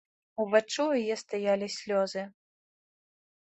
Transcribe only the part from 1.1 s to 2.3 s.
стаялі слёзы.